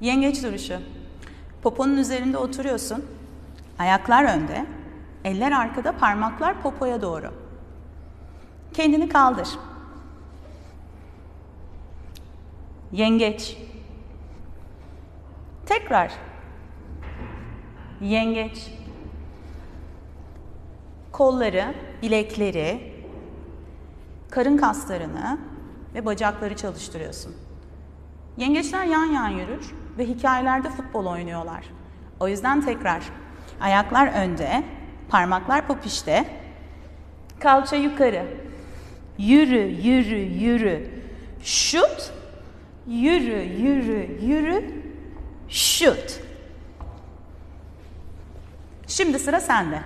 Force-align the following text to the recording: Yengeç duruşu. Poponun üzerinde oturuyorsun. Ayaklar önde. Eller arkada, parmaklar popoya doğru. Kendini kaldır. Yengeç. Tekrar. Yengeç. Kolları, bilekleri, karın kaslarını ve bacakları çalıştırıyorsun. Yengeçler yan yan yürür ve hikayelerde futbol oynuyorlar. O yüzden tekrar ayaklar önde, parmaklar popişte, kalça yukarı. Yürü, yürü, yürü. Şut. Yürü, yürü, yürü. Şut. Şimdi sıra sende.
Yengeç 0.00 0.42
duruşu. 0.42 0.78
Poponun 1.62 1.96
üzerinde 1.96 2.38
oturuyorsun. 2.38 3.04
Ayaklar 3.78 4.24
önde. 4.24 4.66
Eller 5.24 5.52
arkada, 5.52 5.96
parmaklar 5.96 6.62
popoya 6.62 7.02
doğru. 7.02 7.34
Kendini 8.72 9.08
kaldır. 9.08 9.48
Yengeç. 12.92 13.56
Tekrar. 15.66 16.12
Yengeç. 18.00 18.72
Kolları, 21.12 21.74
bilekleri, 22.02 22.94
karın 24.30 24.56
kaslarını 24.56 25.38
ve 25.94 26.06
bacakları 26.06 26.56
çalıştırıyorsun. 26.56 27.49
Yengeçler 28.36 28.84
yan 28.84 29.04
yan 29.04 29.28
yürür 29.28 29.74
ve 29.98 30.06
hikayelerde 30.06 30.70
futbol 30.70 31.06
oynuyorlar. 31.06 31.64
O 32.20 32.28
yüzden 32.28 32.60
tekrar 32.60 33.02
ayaklar 33.60 34.06
önde, 34.06 34.64
parmaklar 35.08 35.66
popişte, 35.66 36.24
kalça 37.40 37.76
yukarı. 37.76 38.26
Yürü, 39.18 39.60
yürü, 39.60 40.18
yürü. 40.18 40.90
Şut. 41.42 42.12
Yürü, 42.86 43.42
yürü, 43.42 44.24
yürü. 44.26 44.82
Şut. 45.48 46.20
Şimdi 48.86 49.18
sıra 49.18 49.40
sende. 49.40 49.82